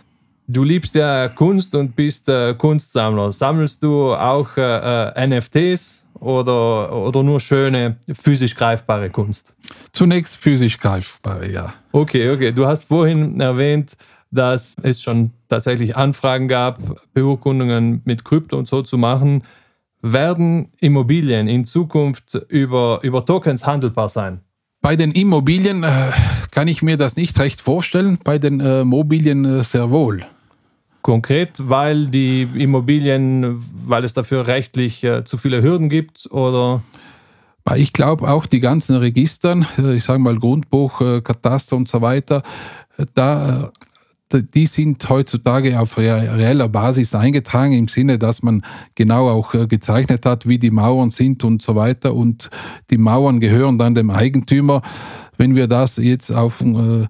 [0.46, 3.33] Du liebst ja Kunst und bist äh, Kunstsammler.
[3.33, 9.55] Sammelst du auch äh, äh NFTs oder, oder nur schöne, physisch greifbare Kunst?
[9.92, 11.72] Zunächst physisch greifbare, ja.
[11.92, 12.53] Okay, okay.
[12.53, 13.96] Du hast vorhin erwähnt,
[14.33, 16.81] dass es schon tatsächlich Anfragen gab,
[17.12, 19.45] Beurkundungen mit Krypto und so zu machen.
[20.01, 24.40] Werden Immobilien in Zukunft über, über Tokens handelbar sein?
[24.81, 26.11] Bei den Immobilien äh,
[26.51, 30.25] kann ich mir das nicht recht vorstellen, bei den äh, Mobilien äh, sehr wohl.
[31.03, 36.83] Konkret, weil die Immobilien, weil es dafür rechtlich äh, zu viele Hürden gibt oder?
[37.77, 42.03] Ich glaube auch die ganzen Registern, äh, ich sage mal Grundbuch, äh, Kataster und so
[42.03, 42.42] weiter,
[43.14, 43.71] da
[44.40, 48.62] die sind heutzutage auf reeller Basis eingetragen, im Sinne, dass man
[48.95, 52.14] genau auch äh, gezeichnet hat, wie die Mauern sind und so weiter.
[52.14, 52.51] Und
[52.90, 54.83] die Mauern gehören dann dem Eigentümer.
[55.37, 57.07] Wenn wir das jetzt auf, äh,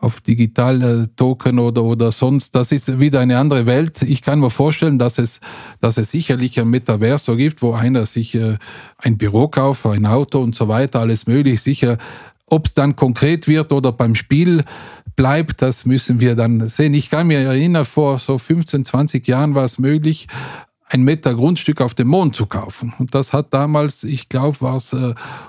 [0.00, 4.02] auf Digital-Token oder, oder sonst, das ist wieder eine andere Welt.
[4.02, 5.40] Ich kann mir vorstellen, dass es,
[5.80, 8.56] dass es sicherlich ein Metaverso gibt, wo einer sich äh,
[8.98, 11.62] ein Büro kauft, ein Auto und so weiter, alles möglich.
[11.62, 11.98] Sicher,
[12.50, 14.64] ob es dann konkret wird oder beim Spiel
[15.18, 16.94] bleibt, das müssen wir dann sehen.
[16.94, 20.28] Ich kann mir erinnern, vor so 15, 20 Jahren war es möglich,
[20.90, 22.94] ein Meter Grundstück auf dem Mond zu kaufen.
[22.98, 24.94] Und das hat damals, ich glaube, war es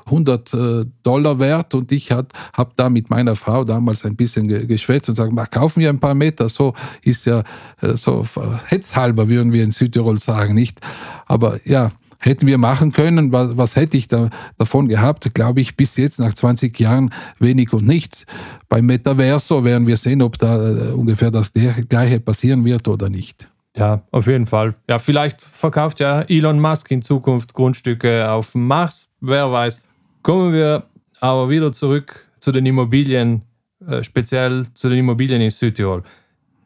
[0.08, 1.75] 100 äh, Dollar wert.
[1.75, 2.27] Und ich habe
[2.75, 6.49] da mit meiner Frau damals ein bisschen geschwätzt und gesagt, kaufen wir ein paar Meter.
[6.49, 7.43] So ist ja,
[7.82, 8.25] äh, so
[8.65, 10.82] hetzhalber würden wir in Südtirol sagen, nicht?
[11.27, 13.32] Aber ja, hätten wir machen können.
[13.32, 15.34] Was, was hätte ich da, davon gehabt?
[15.34, 18.25] Glaube ich, bis jetzt nach 20 Jahren wenig und nichts.
[18.67, 23.49] Beim Metaverso werden wir sehen, ob da äh, ungefähr das Gleiche passieren wird oder nicht.
[23.75, 24.75] Ja, auf jeden Fall.
[24.89, 29.10] Ja, vielleicht verkauft ja Elon Musk in Zukunft Grundstücke auf dem Mars.
[29.21, 29.86] Wer weiß.
[30.21, 30.84] Kommen wir
[31.19, 33.43] aber wieder zurück zu den Immobilien,
[33.88, 36.03] äh, speziell zu den Immobilien in Südtirol.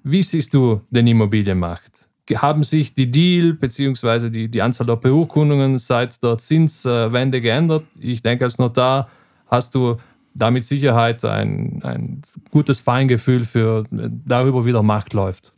[0.03, 2.07] Wie siehst du den Immobilienmarkt?
[2.35, 4.29] Haben sich die Deal bzw.
[4.29, 7.83] Die, die Anzahl der Beurkundungen seit der Zinswende geändert.
[7.99, 9.09] Ich denke, als Notar
[9.47, 9.97] hast du
[10.33, 15.51] da mit Sicherheit ein, ein gutes Feingefühl für darüber, wie der Markt läuft.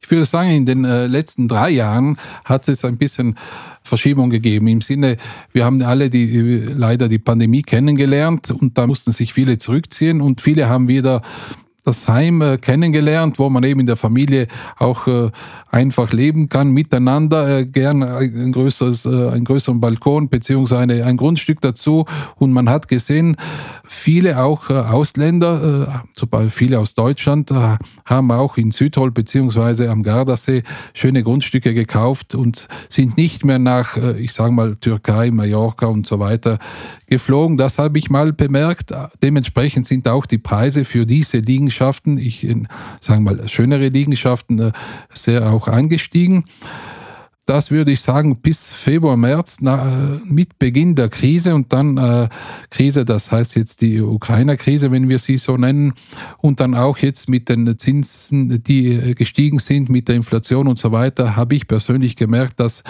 [0.00, 3.36] Ich würde sagen, in den äh, letzten drei Jahren hat es ein bisschen
[3.82, 4.66] Verschiebung gegeben.
[4.66, 5.16] Im Sinne,
[5.52, 6.26] wir haben alle die,
[6.74, 11.22] leider die Pandemie kennengelernt und da mussten sich viele zurückziehen und viele haben wieder
[11.84, 15.30] das Heim äh, kennengelernt, wo man eben in der Familie auch äh,
[15.70, 21.60] einfach leben kann, miteinander, äh, gern ein größeres, äh, einen größeren Balkon beziehungsweise ein Grundstück
[21.60, 22.06] dazu.
[22.36, 23.36] Und man hat gesehen,
[23.84, 29.10] viele auch äh, Ausländer, äh, zum Beispiel viele aus Deutschland, äh, haben auch in Südtirol
[29.10, 30.62] beziehungsweise am Gardasee
[30.94, 36.06] schöne Grundstücke gekauft und sind nicht mehr nach, äh, ich sage mal, Türkei, Mallorca und
[36.06, 36.58] so weiter
[37.06, 37.58] geflogen.
[37.58, 38.92] Das habe ich mal bemerkt.
[39.22, 41.42] Dementsprechend sind auch die Preise für diese
[41.74, 42.46] Liegenschaften, ich
[43.00, 44.72] sage mal schönere Liegenschaften, äh,
[45.12, 46.44] sehr auch angestiegen.
[47.46, 52.28] Das würde ich sagen bis Februar, März na, mit Beginn der Krise und dann äh,
[52.70, 55.92] Krise, das heißt jetzt die Ukrainer-Krise, wenn wir sie so nennen,
[56.38, 60.90] und dann auch jetzt mit den Zinsen, die gestiegen sind, mit der Inflation und so
[60.90, 62.82] weiter, habe ich persönlich gemerkt, dass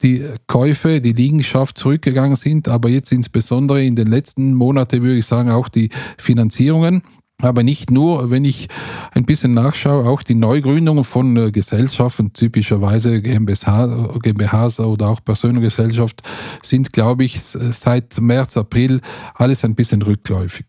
[0.00, 5.26] die Käufe, die Liegenschaft zurückgegangen sind, aber jetzt insbesondere in den letzten Monaten würde ich
[5.26, 7.02] sagen auch die Finanzierungen.
[7.40, 8.66] Aber nicht nur, wenn ich
[9.12, 16.22] ein bisschen nachschaue, auch die Neugründungen von äh, Gesellschaften, typischerweise GmbH, GmbHs oder auch Personengesellschaft,
[16.64, 19.00] sind, glaube ich, seit März, April
[19.34, 20.66] alles ein bisschen rückläufig.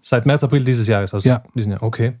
[0.00, 1.42] Seit März, April dieses Jahres, also ja.
[1.54, 1.82] diesen Jahr.
[1.82, 2.14] Okay.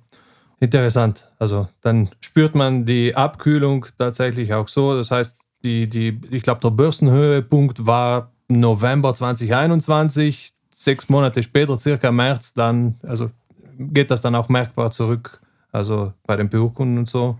[0.60, 1.30] Interessant.
[1.38, 4.94] Also dann spürt man die Abkühlung tatsächlich auch so.
[4.94, 10.50] Das heißt, die, die, ich glaube, der Börsenhöhepunkt war November 2021.
[10.74, 13.30] Sechs Monate später, circa März, dann, also
[13.78, 15.40] geht das dann auch merkbar zurück,
[15.72, 17.38] also bei den Beurkunden und so.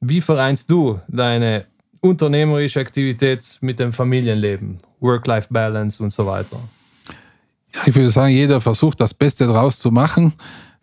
[0.00, 1.66] Wie vereinst du deine
[2.00, 6.58] unternehmerische Aktivität mit dem Familienleben, Work-Life-Balance und so weiter?
[7.74, 10.34] Ja, ich würde sagen, jeder versucht das Beste daraus zu machen.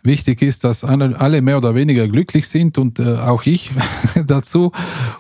[0.01, 3.71] Wichtig ist, dass alle mehr oder weniger glücklich sind und äh, auch ich
[4.25, 4.71] dazu.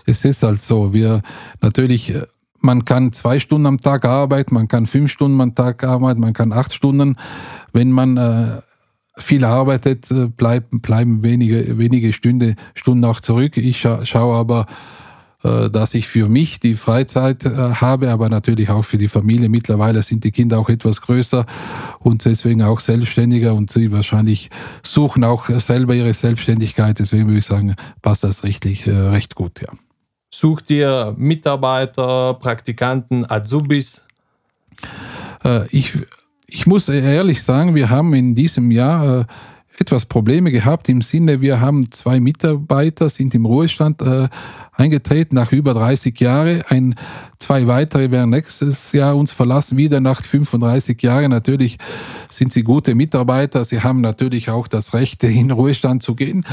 [0.05, 1.21] Es ist halt so, wir
[1.61, 2.25] natürlich, äh,
[2.61, 6.33] man kann zwei Stunden am Tag arbeiten, man kann fünf Stunden am Tag arbeiten, man
[6.33, 7.17] kann acht Stunden.
[7.73, 8.61] Wenn man äh,
[9.19, 13.57] viel arbeitet, äh, bleiben, bleiben wenige, wenige Stunde, Stunden auch zurück.
[13.57, 14.65] Ich scha schaue aber,
[15.43, 19.49] äh, dass ich für mich die Freizeit äh, habe, aber natürlich auch für die Familie.
[19.49, 21.45] Mittlerweile sind die Kinder auch etwas größer
[21.99, 24.49] und deswegen auch selbstständiger und sie wahrscheinlich
[24.83, 26.99] suchen auch selber ihre Selbstständigkeit.
[26.99, 29.69] Deswegen würde ich sagen, passt das richtig, recht gut, ja.
[30.31, 34.03] Sucht ihr Mitarbeiter, Praktikanten, Azubis?
[35.71, 35.97] Ich
[36.51, 39.25] ich muss ehrlich sagen, wir haben in diesem Jahr äh,
[39.77, 44.27] etwas Probleme gehabt im Sinne, wir haben zwei Mitarbeiter, sind im Ruhestand äh,
[44.73, 46.61] eingetreten nach über 30 Jahren.
[46.67, 46.95] Ein,
[47.37, 51.31] zwei weitere werden nächstes Jahr uns verlassen, wieder nach 35 Jahren.
[51.31, 51.77] Natürlich
[52.29, 53.63] sind sie gute Mitarbeiter.
[53.63, 56.45] Sie haben natürlich auch das Recht, in Ruhestand zu gehen.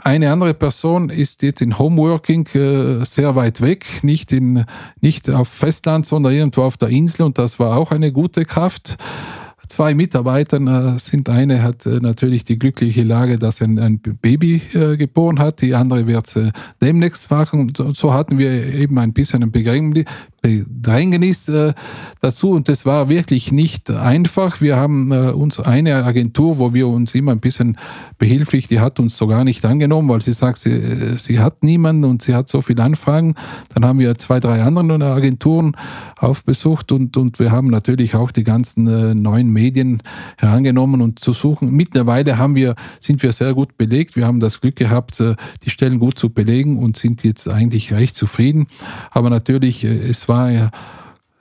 [0.00, 4.64] Eine andere Person ist jetzt in Homeworking äh, sehr weit weg, nicht, in,
[5.00, 7.22] nicht auf Festland, sondern irgendwo auf der Insel.
[7.22, 8.96] Und das war auch eine gute Kraft
[9.68, 11.28] zwei Mitarbeitern äh, sind.
[11.28, 15.74] Eine hat äh, natürlich die glückliche Lage, dass er ein Baby äh, geboren hat, die
[15.74, 16.34] andere wird
[16.80, 17.60] demnächst machen.
[17.60, 21.50] Und so hatten wir eben ein bisschen ein Bedrängnis
[22.20, 24.60] dazu und das war wirklich nicht einfach.
[24.60, 27.76] Wir haben uns eine Agentur, wo wir uns immer ein bisschen
[28.18, 32.04] behilflich, die hat uns so gar nicht angenommen, weil sie sagt, sie, sie hat niemanden
[32.04, 33.34] und sie hat so viele Anfragen.
[33.74, 35.76] Dann haben wir zwei, drei andere Agenturen
[36.18, 40.02] aufbesucht und, und wir haben natürlich auch die ganzen neuen Medien
[40.36, 41.70] herangenommen und zu suchen.
[41.72, 44.16] Mittlerweile haben wir, sind wir sehr gut belegt.
[44.16, 47.92] Wir haben das Glück gehabt, äh, die Stellen gut zu belegen und sind jetzt eigentlich
[47.92, 48.66] recht zufrieden.
[49.10, 50.70] Aber natürlich, äh, es war ja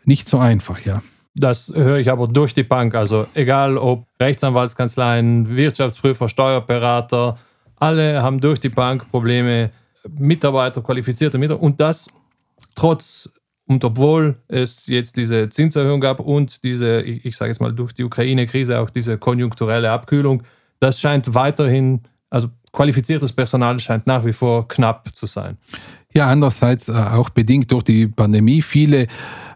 [0.04, 1.02] nicht so einfach, ja.
[1.36, 2.96] Das höre ich aber durch die Bank.
[2.96, 7.38] Also egal ob Rechtsanwaltskanzleien, Wirtschaftsprüfer, Steuerberater,
[7.76, 9.70] alle haben durch die Bank Probleme,
[10.18, 11.64] Mitarbeiter, qualifizierte Mitarbeiter.
[11.64, 12.08] Und das
[12.74, 13.30] trotz
[13.68, 17.94] und obwohl es jetzt diese Zinserhöhung gab und diese, ich, ich sage es mal, durch
[17.94, 20.44] die Ukraine-Krise auch diese konjunkturelle Abkühlung,
[20.80, 25.58] das scheint weiterhin, also qualifiziertes Personal scheint nach wie vor knapp zu sein.
[26.16, 28.62] Ja, andererseits äh, auch bedingt durch die Pandemie.
[28.62, 29.08] Viele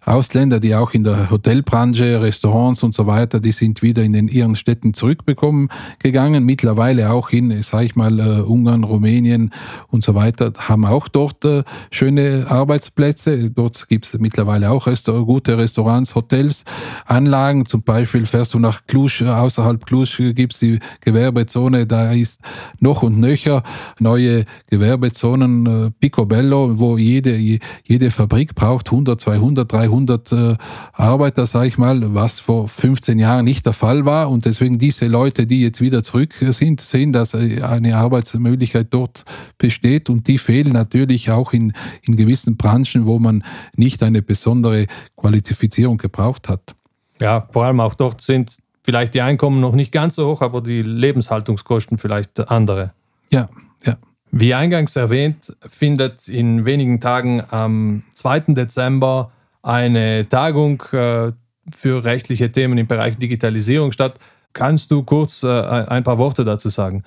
[0.03, 4.27] Ausländer, die auch in der Hotelbranche, Restaurants und so weiter, die sind wieder in den,
[4.27, 6.43] ihren Städten zurückbekommen gegangen.
[6.43, 9.51] Mittlerweile auch in, sage ich mal, uh, Ungarn, Rumänien
[9.89, 11.61] und so weiter, haben auch dort uh,
[11.91, 13.51] schöne Arbeitsplätze.
[13.51, 16.65] Dort gibt es mittlerweile auch Restaur gute Restaurants, Hotels,
[17.05, 17.67] Anlagen.
[17.67, 22.41] Zum Beispiel fährst du nach Cluj, außerhalb Cluj gibt es die Gewerbezone, da ist
[22.79, 23.61] noch und nöcher
[23.99, 30.55] neue Gewerbezonen, uh, Picobello, wo jede, jede Fabrik braucht 100, 200, 300 300 äh,
[30.93, 34.29] Arbeiter, sage ich mal, was vor 15 Jahren nicht der Fall war.
[34.29, 39.25] Und deswegen diese Leute, die jetzt wieder zurück sind, sehen, dass äh, eine Arbeitsmöglichkeit dort
[39.57, 40.09] besteht.
[40.09, 41.73] Und die fehlen natürlich auch in,
[42.03, 43.43] in gewissen Branchen, wo man
[43.75, 44.85] nicht eine besondere
[45.17, 46.75] Qualifizierung gebraucht hat.
[47.19, 50.61] Ja, vor allem auch dort sind vielleicht die Einkommen noch nicht ganz so hoch, aber
[50.61, 52.93] die Lebenshaltungskosten vielleicht andere.
[53.29, 53.49] Ja,
[53.83, 53.97] ja.
[54.31, 58.53] Wie eingangs erwähnt, findet in wenigen Tagen am 2.
[58.53, 59.31] Dezember
[59.63, 61.31] eine Tagung äh,
[61.73, 64.19] für rechtliche Themen im Bereich Digitalisierung statt.
[64.53, 67.03] Kannst du kurz äh, ein paar Worte dazu sagen?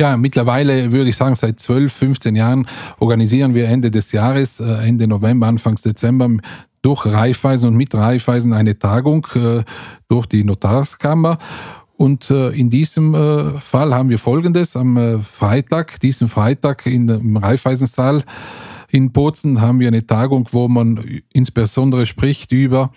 [0.00, 2.66] Ja, mittlerweile würde ich sagen, seit 12, 15 Jahren
[2.98, 6.30] organisieren wir Ende des Jahres, äh, Ende November, Anfangs Dezember
[6.82, 9.24] durch Raiffeisen und mit Raiffeisen eine Tagung
[10.08, 11.38] durch die Notarskammer.
[11.96, 13.14] Und in diesem
[13.60, 14.74] Fall haben wir Folgendes.
[14.74, 18.24] Am Freitag, diesen Freitag im Raiffeisensaal
[18.92, 21.02] in Bozen haben wir eine Tagung, wo man
[21.32, 22.92] insbesondere spricht über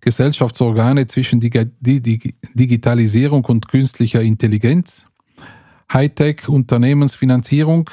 [0.00, 5.06] Gesellschaftsorgane zwischen Digitalisierung und künstlicher Intelligenz,
[5.92, 7.90] Hightech, Unternehmensfinanzierung,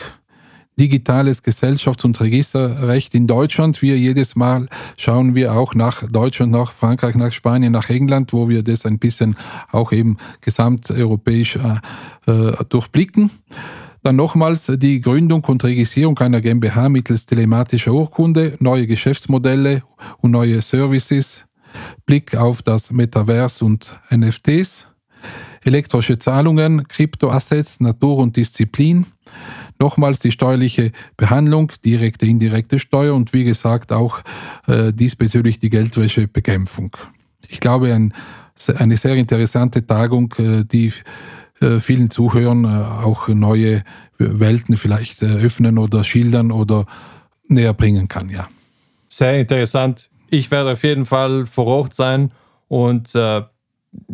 [0.80, 3.82] digitales Gesellschafts- und Registerrecht in Deutschland.
[3.82, 8.50] Wir jedes Mal schauen wir auch nach Deutschland, nach Frankreich, nach Spanien, nach England, wo
[8.50, 9.36] wir das ein bisschen
[9.72, 13.32] auch eben gesamteuropäisch äh, äh durchblicken.
[14.04, 19.84] Dann nochmals die Gründung und Registrierung einer GmbH mittels telematischer Urkunde, neue Geschäftsmodelle
[20.20, 21.46] und neue Services,
[22.06, 24.88] Blick auf das Metaverse und NFTs,
[25.64, 29.06] elektrische Zahlungen, Kryptoassets, Natur und Disziplin,
[29.80, 34.22] nochmals die steuerliche Behandlung, direkte, indirekte Steuer und wie gesagt auch
[34.68, 36.96] äh, diesbezüglich die Geldwäschebekämpfung.
[37.50, 38.14] Ich glaube, ein,
[38.78, 40.92] eine sehr interessante Tagung, äh, die
[41.80, 43.84] vielen Zuhörern äh, auch neue
[44.18, 46.86] Welten vielleicht äh, öffnen oder schildern oder
[47.48, 48.48] näher bringen kann, ja.
[49.08, 50.10] Sehr interessant.
[50.30, 52.32] Ich werde auf jeden Fall vor Ort sein
[52.68, 53.44] und äh,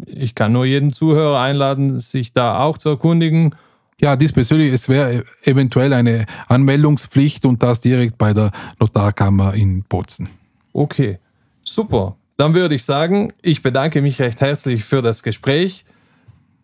[0.05, 3.55] ich kann nur jeden Zuhörer einladen, sich da auch zu erkundigen.
[3.99, 10.29] Ja, diesbezüglich, es wäre eventuell eine Anmeldungspflicht und das direkt bei der Notarkammer in Bozen.
[10.73, 11.19] Okay,
[11.63, 12.15] super.
[12.37, 15.85] Dann würde ich sagen, ich bedanke mich recht herzlich für das Gespräch.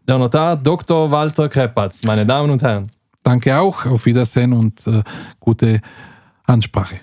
[0.10, 1.12] Der Notar Dr.
[1.12, 2.89] Walter Kreppatz, meine Damen und Herren.
[3.22, 5.04] Danke auch, auf Wiedersehen und äh,
[5.40, 5.81] gute
[6.48, 7.02] Ansprache.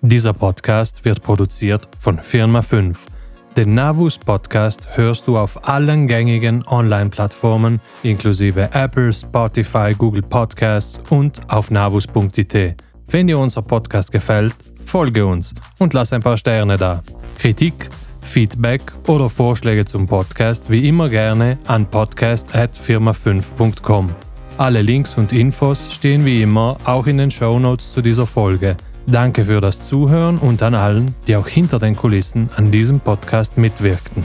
[0.00, 3.06] Dieser Podcast wird produziert von Firma 5.
[3.56, 11.40] Den Navus Podcast hörst du auf allen gängigen Online-Plattformen inklusive Apple, Spotify, Google Podcasts und
[11.48, 12.82] auf navus.it.
[13.06, 17.04] Wenn dir unser Podcast gefällt, folge uns und lass ein paar Sterne da.
[17.38, 17.90] Kritik
[18.24, 24.10] Feedback oder Vorschläge zum Podcast wie immer gerne an podcast.firma5.com.
[24.58, 28.76] Alle Links und Infos stehen wie immer auch in den Show Notes zu dieser Folge.
[29.06, 33.58] Danke für das Zuhören und an allen, die auch hinter den Kulissen an diesem Podcast
[33.58, 34.24] mitwirkten.